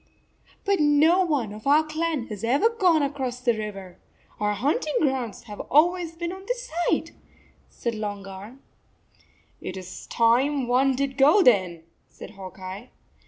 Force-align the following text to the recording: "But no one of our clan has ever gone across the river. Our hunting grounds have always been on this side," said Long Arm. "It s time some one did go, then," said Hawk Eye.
"But 0.65 0.79
no 0.79 1.23
one 1.23 1.53
of 1.53 1.67
our 1.67 1.83
clan 1.83 2.25
has 2.29 2.43
ever 2.43 2.69
gone 2.69 3.03
across 3.03 3.39
the 3.39 3.53
river. 3.55 3.99
Our 4.39 4.53
hunting 4.53 4.95
grounds 4.99 5.43
have 5.43 5.59
always 5.69 6.15
been 6.15 6.31
on 6.31 6.45
this 6.47 6.71
side," 6.89 7.11
said 7.69 7.93
Long 7.93 8.25
Arm. 8.25 8.63
"It 9.61 9.77
s 9.77 10.07
time 10.07 10.61
some 10.61 10.67
one 10.67 10.95
did 10.95 11.17
go, 11.19 11.43
then," 11.43 11.83
said 12.07 12.31
Hawk 12.31 12.57
Eye. 12.57 12.89